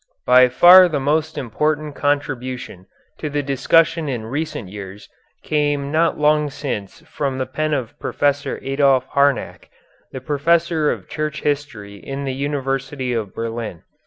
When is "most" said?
0.99-1.37